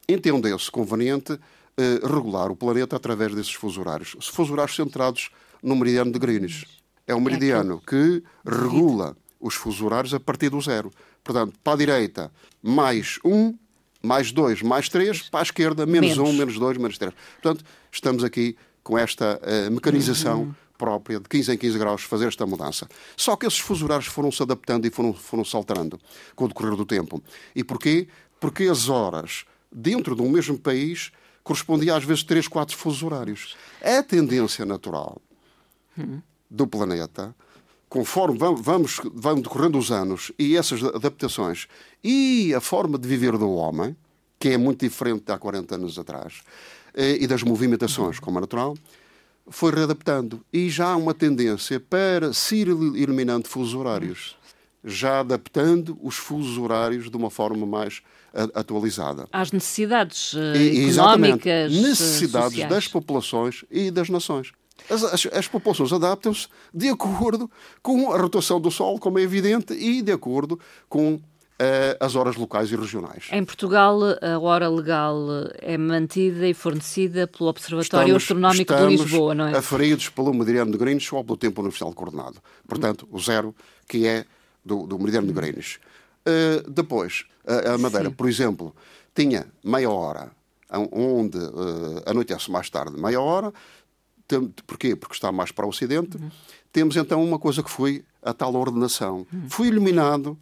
Entendeu-se 0.08 0.72
conveniente 0.72 1.38
eh, 1.78 2.00
regular 2.02 2.50
o 2.52 2.56
planeta 2.56 2.96
através 2.96 3.36
desses 3.36 3.54
fusos 3.54 3.78
horários. 3.78 4.16
Os 4.16 4.28
fusos 4.28 4.54
horários 4.54 4.76
centrados 4.76 5.30
no 5.62 5.76
meridiano 5.76 6.12
de 6.12 6.20
Greenwich. 6.20 6.66
É 7.06 7.14
um 7.14 7.20
é 7.20 7.22
meridiano 7.22 7.82
que 7.86 8.24
regula 8.46 9.18
os 9.40 9.56
fusos 9.56 9.82
horários 9.82 10.14
a 10.14 10.20
partir 10.20 10.50
do 10.50 10.62
zero. 10.62 10.90
Portanto, 11.22 11.54
para 11.62 11.74
a 11.74 11.78
direita, 11.78 12.32
mais 12.62 13.20
um, 13.26 13.54
mais 14.04 14.32
2, 14.32 14.62
mais 14.62 14.90
3, 14.90 15.30
para 15.30 15.40
a 15.40 15.44
esquerda, 15.44 15.86
menos 15.86 16.18
1, 16.18 16.24
um, 16.24 16.34
menos 16.34 16.60
2, 16.60 16.78
menos 16.78 16.98
3. 16.98 17.14
Portanto, 17.42 17.66
estamos 17.90 18.24
aqui 18.24 18.58
com 18.84 18.98
esta 18.98 19.40
uh, 19.42 19.72
mecanização 19.72 20.42
uhum. 20.42 20.56
própria 20.78 21.20
de 21.20 21.30
15 21.30 21.54
em 21.54 21.58
15 21.58 21.80
graus 21.80 22.02
fazer 22.04 22.28
esta 22.28 22.46
mudança. 22.46 22.88
Só 23.16 23.38
que 23.38 23.46
esses 23.46 23.60
fusos 23.60 23.82
horários 23.82 24.08
foram 24.08 24.30
se 24.30 24.44
adaptando 24.44 24.86
e 24.86 24.90
foram, 24.90 25.14
foram 25.14 25.46
se 25.46 25.56
alterando 25.56 25.98
com 26.36 26.44
o 26.44 26.48
decorrer 26.50 26.76
do 26.76 26.86
tempo. 26.86 27.24
E 27.56 27.64
porquê? 27.64 28.08
Porque 28.42 28.64
as 28.64 28.90
horas 28.90 29.46
dentro 29.72 30.16
de 30.16 30.22
um 30.22 30.30
mesmo 30.30 30.60
país 30.60 31.12
correspondiam 31.42 31.96
às 31.96 32.04
vezes 32.04 32.24
3, 32.24 32.48
4 32.48 32.76
fusos 32.76 33.02
horários. 33.04 33.56
É 33.80 33.98
a 33.98 34.04
tendência 34.04 34.66
natural 34.66 35.22
uhum. 35.98 36.22
do 36.50 36.68
planeta 36.68 37.34
conforme 37.94 38.40
vamos, 38.40 39.00
vão 39.14 39.40
decorrendo 39.40 39.78
os 39.78 39.92
anos 39.92 40.32
e 40.40 40.58
essas 40.58 40.84
adaptações 40.84 41.68
e 42.04 42.52
a 42.52 42.60
forma 42.60 42.98
de 42.98 43.08
viver 43.08 43.38
do 43.38 43.52
homem, 43.52 43.96
que 44.40 44.50
é 44.50 44.58
muito 44.58 44.80
diferente 44.80 45.26
de 45.26 45.32
há 45.32 45.38
40 45.38 45.76
anos 45.76 46.00
atrás, 46.00 46.42
eh, 46.96 47.18
e 47.22 47.28
das 47.28 47.44
movimentações, 47.44 48.20
como 48.20 48.40
é 48.40 48.42
natural, 48.42 48.76
foi 49.48 49.72
readaptando. 49.72 50.44
E 50.52 50.72
já 50.72 50.88
há 50.88 50.96
uma 50.96 51.14
tendência 51.14 51.80
para 51.80 52.34
se 52.34 52.56
ir 52.56 52.70
eliminando 52.70 53.48
fusos 53.48 53.76
horários, 53.76 54.36
já 54.84 55.20
adaptando 55.20 55.96
os 56.02 56.16
fusos 56.16 56.58
horários 56.58 57.12
de 57.12 57.16
uma 57.16 57.30
forma 57.30 57.64
mais 57.64 58.02
atualizada. 58.56 59.28
Às 59.32 59.52
necessidades 59.52 60.34
uh, 60.34 60.56
e, 60.56 60.90
económicas, 60.90 61.72
necessidades 61.72 62.54
sociais. 62.54 62.70
das 62.72 62.88
populações 62.88 63.64
e 63.70 63.92
das 63.92 64.10
nações. 64.10 64.52
As, 64.90 65.04
as, 65.04 65.26
as 65.28 65.48
populações 65.48 65.92
adaptam-se 65.94 66.48
de 66.74 66.90
acordo 66.90 67.50
com 67.82 68.12
a 68.12 68.18
rotação 68.18 68.60
do 68.60 68.70
Sol, 68.70 69.00
como 69.00 69.20
é 69.20 69.22
evidente, 69.22 69.74
e 69.74 70.02
de 70.02 70.12
acordo 70.12 70.60
com 70.90 71.14
uh, 71.16 71.22
as 72.00 72.16
horas 72.16 72.36
locais 72.36 72.72
e 72.72 72.76
regionais. 72.76 73.28
Em 73.32 73.44
Portugal, 73.44 74.00
a 74.22 74.40
hora 74.40 74.70
legal 74.70 75.18
é 75.60 75.78
mantida 75.78 76.48
e 76.48 76.54
fornecida 76.54 77.28
pelo 77.28 77.50
Observatório 77.50 78.18
estamos, 78.18 78.24
Astronómico 78.24 78.74
estamos 78.74 78.98
de 78.98 79.04
Lisboa, 79.04 79.36
não 79.36 79.48
é? 79.48 79.58
aferidos 79.58 80.10
pelo 80.10 80.34
Meridiano 80.34 80.72
de 80.72 80.78
Greenwich 80.78 81.14
ou 81.14 81.24
pelo 81.24 81.38
Tempo 81.38 81.62
Universal 81.62 81.94
Coordenado. 81.94 82.36
Portanto, 82.68 83.08
o 83.12 83.20
zero, 83.20 83.56
que 83.88 84.08
é 84.08 84.26
do, 84.64 84.86
do 84.88 84.98
Meridiano 84.98 85.28
de 85.28 85.34
Greenwich. 85.34 85.80
Uh, 86.26 86.70
depois, 86.70 87.26
a, 87.46 87.74
a 87.74 87.78
Madeira, 87.78 88.10
Sim. 88.10 88.16
por 88.16 88.28
exemplo, 88.30 88.76
tinha 89.14 89.48
meia 89.64 89.90
hora, 89.90 90.32
onde 90.92 91.38
uh, 91.38 92.02
anoitece 92.06 92.50
mais 92.50 92.70
tarde 92.70 93.00
meia 93.00 93.22
hora, 93.22 93.54
porquê? 94.66 94.96
Porque 94.96 95.16
está 95.16 95.32
mais 95.32 95.52
para 95.52 95.66
o 95.66 95.70
Ocidente. 95.70 96.18
Uhum. 96.18 96.30
Temos 96.72 96.96
então 96.96 97.24
uma 97.24 97.38
coisa 97.38 97.62
que 97.62 97.70
foi 97.70 98.04
a 98.22 98.34
tal 98.34 98.56
ordenação. 98.56 99.28
Uhum. 99.32 99.50
Foi 99.50 99.68
iluminado 99.68 100.38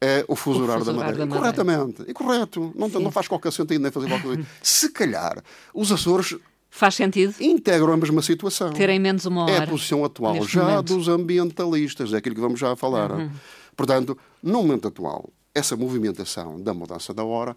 é, 0.00 0.24
o 0.26 0.34
fuso 0.34 0.62
horário 0.62 0.84
da 0.84 0.92
Madeira. 0.92 1.26
Da. 1.26 1.36
Corretamente. 1.36 2.04
E 2.08 2.14
correto. 2.14 2.72
Não, 2.74 2.88
não 2.88 3.10
faz 3.10 3.28
qualquer 3.28 3.52
sentido 3.52 3.82
nem 3.82 3.90
fazer 3.92 4.08
qualquer 4.08 4.26
coisa. 4.26 4.46
Se 4.62 4.90
calhar, 4.90 5.42
os 5.74 5.92
Açores 5.92 6.36
Faz 6.72 6.94
sentido? 6.94 7.34
Integram 7.40 7.94
a 7.94 7.96
mesma 7.96 8.22
situação. 8.22 8.70
Terem 8.72 9.00
menos 9.00 9.26
uma 9.26 9.42
hora. 9.42 9.52
É 9.52 9.58
a 9.58 9.66
posição 9.66 10.04
atual 10.04 10.40
já 10.46 10.62
momento. 10.62 10.94
dos 10.94 11.08
ambientalistas, 11.08 12.12
é 12.12 12.18
aquilo 12.18 12.36
que 12.36 12.40
vamos 12.40 12.60
já 12.60 12.76
falar. 12.76 13.10
Uhum. 13.10 13.28
Portanto, 13.76 14.16
no 14.40 14.62
momento 14.62 14.86
atual, 14.86 15.30
essa 15.52 15.76
movimentação 15.76 16.60
da 16.62 16.72
mudança 16.72 17.12
da 17.12 17.24
hora 17.24 17.56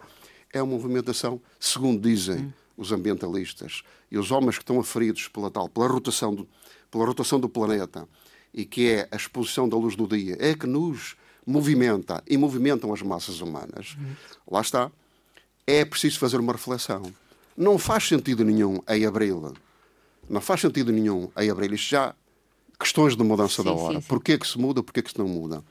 é 0.51 0.63
uma 0.63 0.73
movimentação, 0.73 1.39
segundo 1.59 2.01
dizem 2.01 2.37
uhum 2.37 2.53
os 2.77 2.91
ambientalistas 2.91 3.83
e 4.11 4.17
os 4.17 4.31
homens 4.31 4.57
que 4.57 4.63
estão 4.63 4.79
aferidos 4.79 5.27
pela 5.27 5.49
tal, 5.51 5.69
pela 5.69 5.87
rotação 5.87 6.33
do, 6.33 6.47
pela 6.89 7.05
rotação 7.05 7.39
do 7.39 7.49
planeta 7.49 8.07
e 8.53 8.65
que 8.65 8.89
é 8.89 9.07
a 9.11 9.15
exposição 9.15 9.67
da 9.67 9.75
luz 9.75 9.95
do 9.95 10.07
dia, 10.07 10.37
é 10.39 10.53
que 10.53 10.67
nos 10.67 11.15
movimenta 11.45 12.23
e 12.27 12.37
movimentam 12.37 12.93
as 12.93 13.01
massas 13.01 13.41
humanas. 13.41 13.95
Uhum. 13.99 14.15
Lá 14.51 14.61
está. 14.61 14.91
É 15.65 15.83
preciso 15.85 16.19
fazer 16.19 16.39
uma 16.39 16.53
reflexão. 16.53 17.13
Não 17.55 17.77
faz 17.77 18.07
sentido 18.07 18.43
nenhum 18.43 18.79
em 18.89 19.05
abril 19.05 19.53
Não 20.29 20.41
faz 20.41 20.61
sentido 20.61 20.91
nenhum 20.91 21.31
em 21.37 21.49
abrir 21.49 21.71
isto 21.71 21.89
já 21.89 22.15
questões 22.79 23.15
de 23.15 23.23
mudança 23.23 23.61
sim, 23.61 23.63
da 23.63 23.73
hora. 23.73 24.01
Porquê 24.01 24.37
que 24.37 24.47
se 24.47 24.57
muda, 24.57 24.83
porquê 24.83 25.01
que 25.01 25.11
se 25.11 25.17
não 25.17 25.27
muda? 25.27 25.63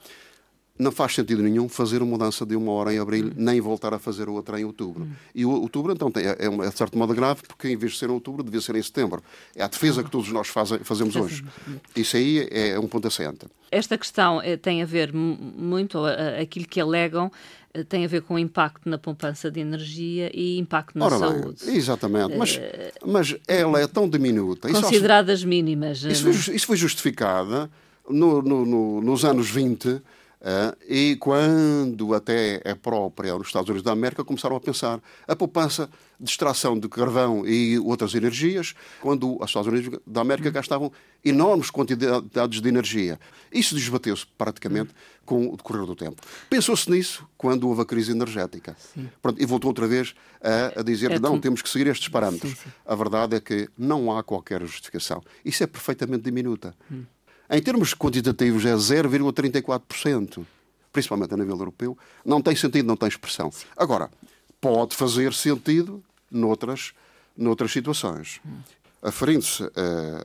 Não 0.79 0.91
faz 0.91 1.14
sentido 1.14 1.43
nenhum 1.43 1.69
fazer 1.69 2.02
uma 2.02 2.12
mudança 2.12 2.47
de 2.47 2.57
uma 2.57 2.73
hora 2.73 2.93
em 2.93 2.99
abril, 2.99 3.26
hum. 3.26 3.33
nem 3.37 3.61
voltar 3.61 3.93
a 3.95 3.99
fazer 3.99 4.29
outra 4.29 4.61
em 4.61 4.64
outubro. 4.64 5.05
Hum. 5.05 5.12
E 5.35 5.45
o 5.45 5.50
outubro, 5.50 5.93
então, 5.93 6.11
é, 6.17 6.47
é, 6.47 6.71
de 6.71 6.76
certo 6.76 6.97
modo 6.97 7.14
grave, 7.14 7.43
porque 7.47 7.69
em 7.69 7.76
vez 7.76 7.93
de 7.93 7.99
ser 7.99 8.09
em 8.09 8.12
outubro, 8.12 8.43
devia 8.43 8.61
ser 8.61 8.75
em 8.76 8.83
setembro. 8.83 9.23
É 9.55 9.62
a 9.62 9.69
defesa 9.69 10.02
que 10.02 10.11
todos 10.11 10.31
nós 10.31 10.49
faz, 10.49 10.71
fazemos 10.83 11.14
hoje. 11.14 11.45
Isso 11.95 12.17
aí 12.17 12.49
é 12.50 12.79
um 12.79 12.88
ponto 12.88 13.07
assente. 13.07 13.47
Esta 13.71 13.97
questão 13.97 14.41
eh, 14.43 14.57
tem 14.57 14.83
a 14.83 14.85
ver 14.85 15.12
muito, 15.14 15.99
aquilo 16.38 16.67
que 16.67 16.79
alegam, 16.81 17.31
eh, 17.73 17.85
tem 17.85 18.05
a 18.05 18.09
ver 18.09 18.23
com 18.23 18.35
o 18.35 18.38
impacto 18.38 18.88
na 18.88 18.99
poupança 18.99 19.50
de 19.50 19.61
energia 19.61 20.31
e 20.35 20.59
impacto 20.59 20.99
na 20.99 21.07
Ora 21.07 21.19
saúde. 21.19 21.64
Bem, 21.64 21.76
exatamente, 21.76 22.37
mas, 22.37 22.57
uh, 22.57 22.61
mas 23.07 23.37
ela 23.49 23.81
é 23.81 23.87
tão 23.87 24.09
diminuta. 24.09 24.71
Consideradas 24.71 25.41
isso, 25.41 25.49
mínimas. 25.49 26.02
Isso 26.02 26.23
foi, 26.23 26.55
isso 26.55 26.67
foi 26.67 26.76
justificada 26.76 27.71
no, 28.09 28.43
no, 28.43 28.67
no, 28.67 29.00
nos 29.00 29.25
anos 29.25 29.49
20 29.49 30.02
Uh, 30.42 30.76
e 30.88 31.14
quando 31.16 32.14
até 32.14 32.61
é 32.64 32.75
própria 32.75 33.32
nos 33.38 33.46
Estados 33.46 33.68
Unidos 33.68 33.84
da 33.84 33.92
América 33.92 34.25
começaram 34.25 34.56
a 34.56 34.61
pensar 34.61 35.00
a 35.28 35.37
poupança 35.37 35.88
de 36.18 36.28
extração 36.28 36.76
de 36.76 36.88
carvão 36.88 37.46
e 37.46 37.78
outras 37.78 38.12
energias, 38.16 38.75
quando 39.00 39.40
os 39.40 39.46
Estados 39.46 39.68
Unidos 39.68 40.00
da 40.04 40.20
América 40.20 40.49
uhum. 40.49 40.52
gastavam 40.52 40.92
enormes 41.25 41.70
quantidades 41.70 42.61
de 42.61 42.68
energia. 42.68 43.20
Isso 43.52 43.76
desbateu-se 43.76 44.26
praticamente 44.37 44.90
com 45.25 45.46
o 45.46 45.56
decorrer 45.56 45.87
do 45.87 45.94
tempo. 45.94 46.20
Pensou-se 46.50 46.90
nisso 46.90 47.25
quando 47.38 47.68
houve 47.68 47.82
a 47.82 47.84
crise 47.84 48.11
energética. 48.11 48.76
Pronto, 49.20 49.40
e 49.40 49.46
voltou 49.46 49.70
outra 49.70 49.87
vez 49.87 50.12
a, 50.40 50.80
a 50.80 50.82
dizer 50.82 51.12
é 51.12 51.14
que 51.14 51.20
não, 51.20 51.38
temos 51.38 51.62
que 51.62 51.68
seguir 51.68 51.87
estes 51.87 52.08
parâmetros. 52.08 52.50
Sim, 52.50 52.64
sim. 52.64 52.70
A 52.84 52.96
verdade 52.96 53.37
é 53.37 53.40
que 53.40 53.68
não 53.78 54.16
há 54.16 54.25
qualquer 54.25 54.61
justificação. 54.62 55.22
Isso 55.44 55.62
é 55.62 55.68
perfeitamente 55.68 56.25
diminuta. 56.25 56.75
Hum. 56.90 57.04
Em 57.50 57.61
termos 57.62 57.94
quantitativos, 57.94 58.64
é 58.64 58.75
0,34%, 58.75 60.44
principalmente 60.92 61.34
a 61.34 61.37
nível 61.37 61.58
europeu. 61.58 61.96
Não 62.25 62.40
tem 62.40 62.56
sentido, 62.56 62.87
não 62.87 62.96
tem 62.96 63.08
expressão. 63.08 63.50
Agora, 63.76 64.11
pode 64.61 64.96
fazer 64.96 65.32
sentido 65.34 66.02
noutras, 66.30 66.92
noutras 67.37 67.72
situações. 67.72 68.40
Aferindo-se 69.02 69.64
uh, 69.64 69.70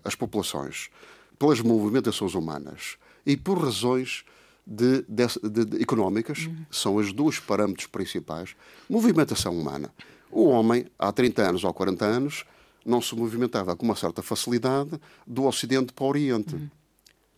as 0.03 0.15
populações 0.15 0.89
pelas 1.38 1.59
movimentações 1.62 2.33
humanas 2.33 2.97
e 3.25 3.36
por 3.36 3.59
razões 3.59 4.24
de, 4.65 5.05
de, 5.07 5.65
de, 5.65 5.81
económicas, 5.81 6.50
são 6.69 6.95
os 6.95 7.13
dois 7.13 7.39
parâmetros 7.39 7.88
principais. 7.88 8.55
Movimentação 8.89 9.57
humana. 9.57 9.93
O 10.29 10.45
homem, 10.45 10.86
há 11.00 11.12
30 11.12 11.41
anos 11.41 11.63
ou 11.63 11.74
40 11.74 12.05
anos, 12.05 12.45
não 12.86 13.01
se 13.01 13.15
movimentava 13.15 13.75
com 13.75 13.86
uma 13.86 13.95
certa 13.95 14.21
facilidade 14.21 15.00
do 15.25 15.45
Ocidente 15.45 15.93
para 15.93 16.03
o 16.03 16.07
Oriente 16.07 16.69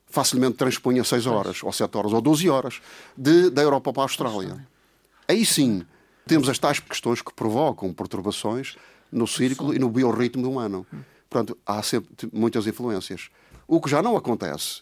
facilmente 0.09 0.57
transpunha 0.57 1.03
6 1.03 1.27
horas, 1.27 1.63
ou 1.63 1.71
7 1.71 1.97
horas, 1.97 2.13
ou 2.13 2.21
12 2.21 2.49
horas 2.49 2.81
de, 3.15 3.49
da 3.49 3.61
Europa 3.61 3.93
para 3.93 4.01
a 4.01 4.05
Austrália. 4.05 4.67
Aí 5.27 5.45
sim, 5.45 5.85
temos 6.25 6.49
as 6.49 6.57
tais 6.57 6.79
questões 6.79 7.21
que 7.21 7.33
provocam 7.33 7.93
perturbações 7.93 8.75
no 9.11 9.27
círculo 9.27 9.73
e 9.73 9.79
no 9.79 9.89
biorritmo 9.89 10.49
humano. 10.49 10.85
Portanto, 11.29 11.57
há 11.65 11.81
sempre 11.83 12.29
muitas 12.33 12.65
influências. 12.65 13.29
O 13.67 13.79
que 13.79 13.89
já 13.89 14.01
não 14.01 14.17
acontece, 14.17 14.81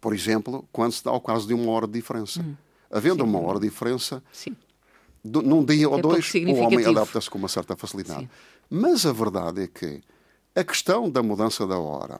por 0.00 0.14
exemplo, 0.14 0.66
quando 0.72 0.92
se 0.92 1.04
dá 1.04 1.12
o 1.12 1.20
caso 1.20 1.46
de 1.46 1.52
uma 1.52 1.70
hora 1.70 1.86
de 1.86 1.92
diferença. 1.92 2.40
Hum. 2.40 2.54
Havendo 2.90 3.24
Sim. 3.24 3.30
uma 3.30 3.40
hora 3.40 3.58
de 3.60 3.68
diferença, 3.68 4.22
Sim. 4.32 4.56
num 5.24 5.64
dia 5.64 5.88
ou 5.88 5.98
é 5.98 6.02
dois, 6.02 6.32
o 6.34 6.54
homem 6.54 6.86
adapta-se 6.86 7.28
com 7.28 7.36
uma 7.36 7.48
certa 7.48 7.76
facilidade. 7.76 8.20
Sim. 8.20 8.28
Mas 8.70 9.04
a 9.04 9.12
verdade 9.12 9.64
é 9.64 9.66
que 9.66 10.00
a 10.54 10.64
questão 10.64 11.10
da 11.10 11.22
mudança 11.22 11.66
da 11.66 11.78
hora 11.78 12.18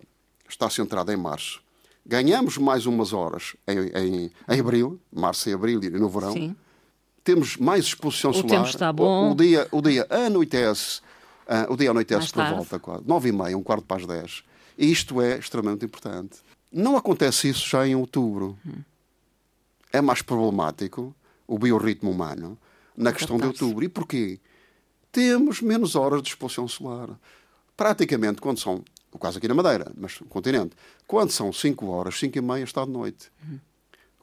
está 0.49 0.69
centrada 0.69 1.13
em 1.13 1.17
março 1.17 1.63
ganhamos 2.07 2.57
mais 2.57 2.87
umas 2.87 3.13
horas 3.13 3.57
em, 3.67 3.79
em, 3.79 4.31
em 4.49 4.61
abril, 4.61 5.01
março 5.13 5.49
e 5.51 5.53
abril 5.53 5.83
e 5.83 5.91
no 5.91 6.09
verão. 6.09 6.33
Sim. 6.33 6.57
Temos 7.25 7.57
mais 7.57 7.87
exposição 7.87 8.31
o 8.31 8.35
solar. 8.35 8.49
Tempo 8.49 8.69
está 8.69 8.93
bom. 8.93 9.31
O, 9.31 9.33
o, 9.33 9.35
dia, 9.35 9.67
o 9.73 9.83
dia 9.83 10.07
anoitece, 10.09 11.01
uh, 11.49 11.73
o 11.73 11.77
dia 11.77 11.91
anoitece 11.91 12.33
por 12.33 12.45
volta 12.45 12.79
quase, 12.79 13.03
nove 13.05 13.31
e 13.31 13.33
meia, 13.33 13.59
um 13.59 13.63
quarto 13.63 13.85
para 13.85 13.97
as 13.97 14.07
dez. 14.07 14.45
E 14.79 14.91
isto 14.91 15.21
é 15.21 15.37
extremamente 15.37 15.85
importante. 15.85 16.39
Não 16.73 16.97
acontece 16.97 17.49
isso 17.49 17.69
já 17.69 17.87
em 17.87 17.97
outubro. 17.97 18.57
Hum. 18.65 18.83
É 19.93 20.01
mais 20.01 20.23
problemático 20.23 21.15
o 21.47 21.59
biorritmo 21.59 22.11
humano 22.11 22.57
na 22.97 23.13
questão 23.13 23.39
de 23.39 23.47
outubro. 23.47 23.85
E 23.85 23.89
porquê? 23.89 24.39
Temos 25.11 25.63
menos 25.63 25.97
horas 25.97 26.23
de 26.23 26.29
exposição 26.29 26.69
solar. 26.69 27.09
Praticamente, 27.77 28.41
quando 28.41 28.61
são 28.61 28.85
o 29.17 29.19
caso 29.19 29.39
aqui 29.39 29.49
na 29.49 29.55
Madeira, 29.55 29.91
mas 29.97 30.21
no 30.21 30.27
continente, 30.27 30.77
quando 31.07 31.31
são 31.31 31.53
5 31.53 31.87
horas, 31.87 32.19
5 32.19 32.39
e 32.39 32.41
meia 32.41 32.65
está 32.65 32.85
de 32.85 32.91
noite. 32.91 33.31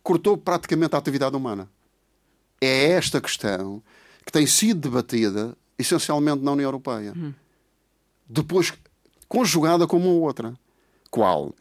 Cortou 0.02 0.38
praticamente 0.38 0.96
a 0.96 1.00
atividade 1.00 1.36
humana. 1.36 1.70
É 2.62 2.92
esta 2.92 3.20
questão 3.20 3.82
que 4.26 4.32
tem 4.32 4.46
sido 4.48 4.82
debatida 4.82 5.58
essencialmente 5.78 6.44
na 6.44 6.52
União 6.52 6.68
Europeia. 6.68 7.14
Depois 8.28 8.74
conjugada 9.28 9.88
com 9.88 9.98
uma 9.98 10.10
outra. 10.10 10.54
Qual? 11.10 11.54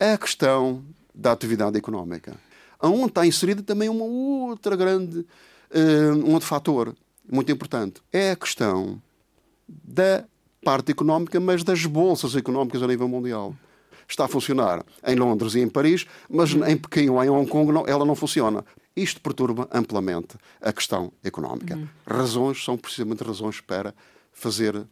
A 0.00 0.16
questão 0.18 0.84
da 1.14 1.32
atividade 1.32 1.76
económica. 1.76 2.36
Onde 2.82 3.06
está 3.06 3.26
inserida 3.26 3.62
também 3.62 3.88
uma 3.88 4.04
outra 4.04 4.74
grande, 4.74 5.20
uh, 5.20 6.26
um 6.26 6.32
outro 6.32 6.48
fator 6.48 6.94
muito 7.30 7.50
importante. 7.52 8.02
É 8.12 8.32
a 8.32 8.36
questão 8.36 9.00
da 9.68 10.24
parte 10.64 10.90
económica, 10.90 11.38
mas 11.38 11.62
das 11.62 11.84
bolsas 11.84 12.34
económicas 12.34 12.82
a 12.82 12.86
nível 12.86 13.08
mundial. 13.08 13.54
Está 14.08 14.24
a 14.24 14.28
funcionar 14.28 14.84
em 15.06 15.14
Londres 15.14 15.54
e 15.54 15.60
em 15.60 15.68
Paris, 15.68 16.06
mas 16.28 16.52
em 16.52 16.76
Pequim 16.76 17.08
ou 17.08 17.22
em 17.22 17.28
Hong 17.28 17.48
Kong 17.48 17.72
não, 17.72 17.86
ela 17.86 18.04
não 18.04 18.14
funciona. 18.14 18.64
Isto 18.96 19.20
perturba 19.20 19.68
amplamente 19.72 20.36
a 20.60 20.72
questão 20.72 21.12
económica. 21.22 21.76
Uhum. 21.76 21.88
Razões 22.06 22.62
são 22.64 22.76
precisamente 22.76 23.24
razões 23.24 23.60
para 23.60 23.94
fazer 24.32 24.76
uh, 24.76 24.86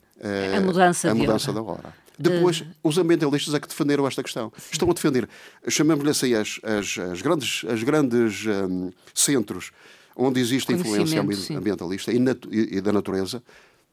a 0.57 0.61
mudança, 0.61 1.11
a 1.11 1.15
mudança 1.15 1.53
da 1.53 1.63
hora. 1.63 1.95
Depois, 2.19 2.61
uh... 2.61 2.67
os 2.83 2.99
ambientalistas 2.99 3.55
é 3.55 3.61
que 3.61 3.69
defenderam 3.69 4.07
esta 4.07 4.23
questão. 4.23 4.53
Sim. 4.57 4.69
Estão 4.73 4.91
a 4.91 4.95
defender, 4.95 5.29
chamemos-lhe 5.69 6.11
assim, 6.11 6.35
as, 6.35 6.61
as, 6.63 6.99
as, 6.99 7.23
grandes, 7.23 7.65
as 7.69 7.83
grandes 7.83 8.47
um, 8.47 8.91
centros 9.15 9.73
onde 10.17 10.41
existe 10.41 10.73
influência 10.73 11.21
ambientalista 11.57 12.13
e, 12.13 12.19
e, 12.51 12.77
e 12.77 12.81
da 12.81 12.93
natureza, 12.93 13.43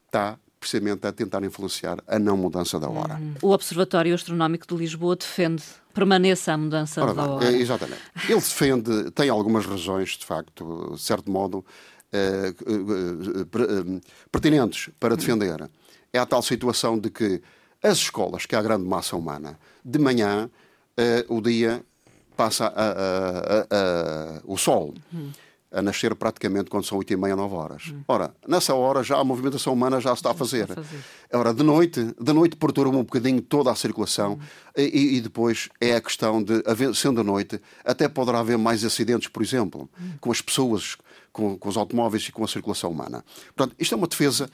está 0.05 0.38
precisamente 0.60 1.08
a 1.08 1.12
tentar 1.12 1.44
influenciar 1.44 2.04
a 2.08 2.20
não 2.20 2.36
mudança 2.36 2.80
da 2.80 2.89
hora. 2.89 3.16
Uhum. 3.16 3.36
O 3.42 3.51
Observatório 3.51 4.13
Astronómico 4.13 4.68
de 4.68 4.75
Lisboa 4.75 5.16
defende 5.16 5.63
permaneça 5.94 6.54
a 6.54 6.58
mudança 6.58 7.01
Ora, 7.01 7.13
da 7.13 7.30
hora. 7.30 7.46
É, 7.46 7.58
exatamente. 7.58 8.01
Ele 8.28 8.36
defende, 8.36 9.12
tem 9.12 9.30
algumas 9.30 9.66
razões, 9.66 10.12
de 10.12 10.25
facto, 10.25 10.92
de 10.94 11.01
certo 11.01 11.32
modo, 11.32 11.66
eh, 12.12 12.54
eh, 12.66 12.74
eh, 12.74 14.01
pertinentes 14.32 14.89
para 15.00 15.16
defender. 15.16 15.70
É 16.12 16.20
a 16.20 16.25
tal 16.25 16.42
situação 16.42 16.98
de 16.98 17.10
que 17.10 17.42
as 17.82 17.98
escolas, 17.98 18.46
que 18.46 18.56
é 18.56 18.58
a 18.58 18.62
grande 18.62 18.86
massa 18.86 19.16
humana, 19.16 19.58
de 19.84 20.00
manhã 20.00 20.50
o 21.30 21.39
dia 21.39 21.82
passa 22.36 22.66
a, 22.66 22.89
a, 22.89 23.62
a, 23.72 24.42
o 24.44 24.58
sol. 24.58 24.94
Uhum 25.13 25.32
a 25.71 25.81
nascer 25.81 26.15
praticamente 26.15 26.69
quando 26.69 26.85
são 26.85 26.97
8 26.97 27.13
e 27.13 27.17
meia, 27.17 27.35
9 27.35 27.55
horas. 27.55 27.93
Ora, 28.07 28.33
nessa 28.47 28.73
hora 28.73 29.03
já 29.03 29.17
a 29.17 29.23
movimentação 29.23 29.73
humana 29.73 30.01
já 30.01 30.09
se 30.09 30.19
está 30.19 30.31
a 30.31 30.33
fazer. 30.33 30.67
Ora, 31.31 31.53
de 31.53 31.63
noite, 31.63 32.13
de 32.19 32.33
noite 32.33 32.55
perturba 32.55 32.97
um 32.97 33.03
bocadinho 33.03 33.41
toda 33.41 33.71
a 33.71 33.75
circulação 33.75 34.39
e, 34.75 35.17
e, 35.17 35.21
depois 35.21 35.69
é 35.79 35.95
a 35.95 36.01
questão 36.01 36.41
de, 36.41 36.63
sendo 36.95 37.21
a 37.21 37.23
noite, 37.23 37.61
até 37.85 38.07
poderá 38.07 38.39
haver 38.39 38.57
mais 38.57 38.83
acidentes, 38.83 39.27
por 39.27 39.43
exemplo, 39.43 39.89
com 40.19 40.31
as 40.31 40.41
pessoas, 40.41 40.97
com, 41.31 41.57
com, 41.57 41.69
os 41.69 41.77
automóveis 41.77 42.23
e 42.23 42.31
com 42.31 42.43
a 42.43 42.47
circulação 42.47 42.89
humana. 42.89 43.23
Portanto, 43.55 43.75
isto 43.79 43.93
é 43.93 43.97
uma 43.97 44.07
defesa 44.07 44.49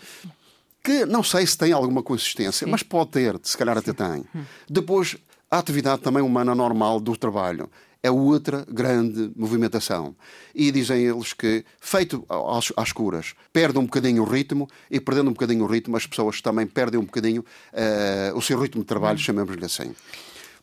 que 0.84 1.06
não 1.06 1.24
sei 1.24 1.48
se 1.48 1.58
tem 1.58 1.72
alguma 1.72 2.04
consistência, 2.04 2.66
Sim. 2.66 2.72
mas 2.72 2.84
pode 2.84 3.12
ter, 3.12 3.40
se 3.42 3.58
calhar 3.58 3.76
Sim. 3.82 3.90
até 3.90 3.94
tem. 3.94 4.26
Depois, 4.70 5.16
a 5.50 5.60
atividade 5.60 6.02
também 6.02 6.22
humana 6.22 6.54
normal 6.54 7.00
do 7.00 7.16
trabalho 7.16 7.70
é 8.06 8.12
outra 8.12 8.64
grande 8.70 9.32
movimentação. 9.36 10.16
E 10.54 10.72
dizem 10.72 11.02
eles 11.02 11.34
que, 11.34 11.66
feito 11.80 12.24
às, 12.30 12.72
às 12.78 12.92
curas, 12.92 13.34
perde 13.52 13.80
um 13.80 13.86
bocadinho 13.86 14.22
o 14.22 14.26
ritmo 14.26 14.70
e, 14.92 15.00
perdendo 15.00 15.30
um 15.32 15.34
bocadinho 15.34 15.64
o 15.64 15.68
ritmo, 15.68 15.98
as 15.98 16.06
pessoas 16.06 16.40
também 16.40 16.68
perdem 16.68 17.00
um 17.00 17.06
bocadinho 17.06 17.44
uh, 17.74 18.38
o 18.38 18.42
seu 18.44 18.60
ritmo 18.60 18.82
de 18.82 18.88
trabalho, 18.88 19.18
chamemos-lhe 19.18 19.66
assim. 19.66 19.96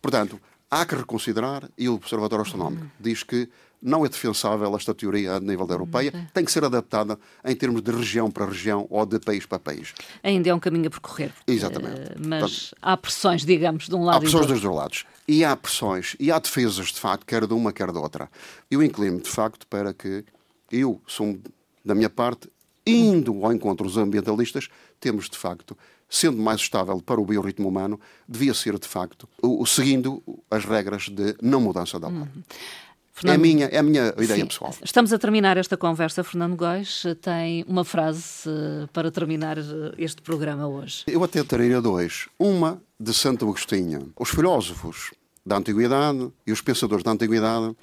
Portanto, 0.01 0.41
há 0.71 0.87
que 0.87 0.95
reconsiderar, 0.95 1.69
e 1.77 1.89
o 1.89 1.95
Observatório 1.95 2.45
Astronómico 2.45 2.87
diz 3.01 3.25
que 3.25 3.49
não 3.83 4.07
é 4.07 4.09
defensável 4.09 4.75
esta 4.77 4.95
teoria 4.95 5.35
a 5.35 5.41
nível 5.41 5.67
da 5.67 5.75
europeia, 5.75 6.12
tem 6.33 6.45
que 6.45 6.53
ser 6.53 6.65
adaptada 6.65 7.19
em 7.45 7.55
termos 7.55 7.83
de 7.83 7.91
região 7.91 8.31
para 8.31 8.47
região 8.47 8.87
ou 8.89 9.05
de 9.05 9.19
país 9.19 9.45
para 9.45 9.59
país. 9.59 9.93
Ainda 10.23 10.51
é 10.51 10.55
um 10.55 10.61
caminho 10.61 10.87
a 10.87 10.91
percorrer. 10.91 11.33
Exatamente. 11.47 12.12
Uh, 12.12 12.29
mas 12.29 12.41
Portanto, 12.41 12.77
há 12.81 12.97
pressões, 12.97 13.45
digamos, 13.45 13.89
de 13.89 13.95
um 13.95 14.05
lado 14.05 14.19
Há 14.19 14.21
pressões 14.21 14.47
dos 14.47 14.61
dois 14.61 14.75
lados. 14.75 15.05
E 15.27 15.45
há 15.45 15.57
pressões, 15.57 16.17
e 16.21 16.31
há 16.31 16.39
defesas, 16.39 16.89
de 16.89 17.01
facto, 17.01 17.27
quer 17.27 17.47
de 17.47 17.55
uma, 17.55 17.73
quer 17.73 17.91
da 17.91 17.99
outra. 17.99 18.31
Eu 18.71 18.83
inclino, 18.83 19.21
de 19.21 19.31
facto, 19.31 19.67
para 19.67 19.93
que 19.93 20.25
eu, 20.71 21.01
sou, 21.07 21.39
da 21.85 21.95
minha 21.95 22.11
parte, 22.11 22.49
indo 22.87 23.45
ao 23.45 23.53
encontro 23.53 23.87
dos 23.87 23.97
ambientalistas, 23.97 24.69
temos, 25.01 25.29
de 25.29 25.37
facto, 25.37 25.77
sendo 26.09 26.37
mais 26.37 26.61
estável 26.61 27.01
para 27.01 27.21
o 27.21 27.25
biorritmo 27.25 27.69
humano, 27.69 27.99
devia 28.29 28.53
ser, 28.53 28.79
de 28.79 28.87
facto, 28.87 29.29
o, 29.41 29.62
o 29.62 29.67
seguindo 29.67 30.23
as 30.51 30.65
regras 30.65 31.09
de 31.09 31.35
não 31.41 31.61
mudança 31.61 31.99
da 31.99 32.09
hora. 32.09 32.17
Uhum. 32.17 32.43
Fernando... 33.12 33.35
É, 33.35 33.37
a 33.37 33.38
minha, 33.38 33.66
é 33.66 33.78
a 33.78 33.83
minha 33.83 34.14
ideia 34.19 34.40
Sim. 34.40 34.47
pessoal. 34.47 34.75
Estamos 34.83 35.12
a 35.12 35.19
terminar 35.19 35.57
esta 35.57 35.76
conversa. 35.76 36.25
Fernando 36.25 36.57
Góis 36.57 37.04
tem 37.21 37.64
uma 37.69 37.85
frase 37.85 38.49
uh, 38.49 38.88
para 38.92 39.11
terminar 39.11 39.59
eh, 39.59 39.62
este 39.99 40.23
programa 40.23 40.66
hoje. 40.66 41.04
Eu 41.07 41.23
até 41.23 41.45
teria 41.45 41.81
dois. 41.81 42.28
Uma 42.38 42.83
de 42.99 43.12
Santo 43.12 43.45
Agostinho. 43.45 44.12
Os 44.19 44.31
filósofos 44.31 45.12
da 45.45 45.57
Antiguidade 45.57 46.33
e 46.47 46.52
os 46.52 46.62
pensadores 46.62 47.04
da 47.04 47.11
Antiguidade 47.11 47.76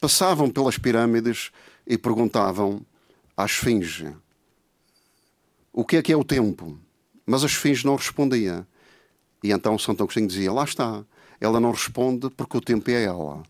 passavam 0.00 0.50
pelas 0.50 0.76
pirâmides 0.76 1.50
e 1.86 1.96
perguntavam 1.96 2.82
à 3.36 3.46
esfinge 3.46 4.14
o 5.78 5.84
que 5.84 5.96
é 5.96 6.02
que 6.02 6.12
é 6.12 6.16
o 6.16 6.24
tempo? 6.24 6.76
Mas 7.24 7.44
a 7.44 7.46
esfinge 7.46 7.86
não 7.86 7.94
respondia. 7.94 8.66
E 9.44 9.52
então 9.52 9.78
Santo 9.78 10.02
Agostinho 10.02 10.26
dizia: 10.26 10.52
lá 10.52 10.64
está, 10.64 11.04
ela 11.40 11.60
não 11.60 11.70
responde 11.70 12.28
porque 12.30 12.56
o 12.56 12.60
tempo 12.60 12.90
é 12.90 13.04
ela 13.04 13.44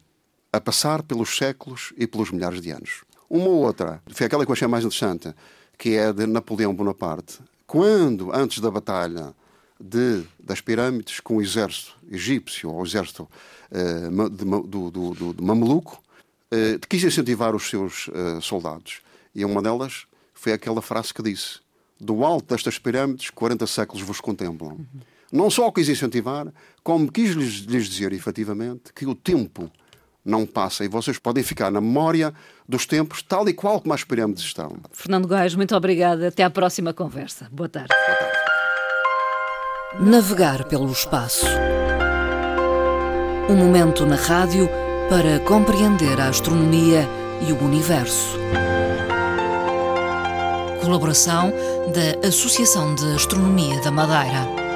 a 0.53 0.61
passar 0.61 1.03
pelos 1.03 1.37
séculos 1.37 1.93
e 1.97 2.07
pelos 2.07 2.31
milhares 2.31 2.61
de 2.61 2.71
anos. 2.71 3.05
Uma 3.29 3.49
ou 3.49 3.65
outra, 3.65 4.03
foi 4.09 4.27
aquela 4.27 4.45
que 4.45 4.51
eu 4.51 4.55
achei 4.55 4.67
mais 4.67 4.85
interessante, 4.85 5.35
que 5.77 5.97
é 5.97 6.13
de 6.13 6.27
Napoleão 6.27 6.75
Bonaparte. 6.75 7.39
Quando, 7.67 8.33
antes 8.33 8.61
da 8.61 8.71
batalha 8.71 9.35
de, 9.79 10.25
das 10.41 10.61
pirâmides, 10.61 11.21
com 11.21 11.37
o 11.37 11.43
exército 11.43 11.95
egípcio, 12.11 12.71
ou 12.71 12.81
o 12.81 12.87
exército 12.87 13.29
uh, 13.71 14.31
de, 14.31 14.45
do, 14.45 14.91
do, 14.91 14.91
do, 14.91 15.33
do 15.35 15.43
Mameluco, 15.45 16.03
uh, 16.53 16.87
quis 16.89 17.05
incentivar 17.05 17.55
os 17.55 17.69
seus 17.69 18.09
uh, 18.09 18.41
soldados. 18.41 19.03
E 19.35 19.45
uma 19.45 19.63
delas 19.63 20.07
foi 20.33 20.53
aquela 20.53 20.81
frase 20.81 21.13
que 21.13 21.23
disse: 21.23 21.61
Do 22.01 22.25
alto 22.25 22.55
destas 22.55 22.79
pirâmides, 22.79 23.29
40 23.31 23.67
séculos 23.67 24.03
vos 24.03 24.21
contemplam. 24.21 24.71
Uhum. 24.71 24.87
Não 25.31 25.51
só 25.51 25.71
quis 25.71 25.89
incentivar, 25.91 26.51
como 26.83 27.13
quis 27.13 27.33
lhes, 27.33 27.57
lhes 27.67 27.87
dizer, 27.87 28.15
efetivamente, 28.15 28.93
que 28.95 29.07
o 29.07 29.15
tempo 29.15 29.71
não 30.29 30.45
passa 30.47 30.85
e 30.85 30.89
vocês 30.89 31.19
podem 31.19 31.43
ficar 31.43 31.71
na 31.71 31.81
memória 31.81 32.35
dos 32.69 32.85
tempos 32.85 33.23
tal 33.23 33.49
e 33.49 33.55
qual 33.55 33.81
como 33.81 33.95
as 33.95 34.05
pirâmides 34.05 34.45
estão. 34.45 34.77
Fernando 34.93 35.27
Góes, 35.27 35.55
muito 35.55 35.75
obrigada. 35.75 36.29
Até 36.29 36.45
à 36.45 36.51
próxima 36.51 36.93
conversa. 36.93 37.49
Boa 37.51 37.69
tarde. 37.69 37.89
Boa 37.89 38.19
tarde. 38.19 38.39
Navegar 40.01 40.65
pelo 40.65 40.93
espaço. 40.93 41.47
Um 43.49 43.57
momento 43.57 44.05
na 44.05 44.17
rádio 44.17 44.69
para 45.09 45.39
compreender 45.41 46.21
a 46.21 46.29
astronomia 46.29 47.09
e 47.49 47.53
o 47.53 47.65
universo. 47.65 48.37
Colaboração 50.83 51.51
da 51.93 52.29
Associação 52.29 52.95
de 52.95 53.15
Astronomia 53.15 53.81
da 53.81 53.91
Madeira. 53.91 54.68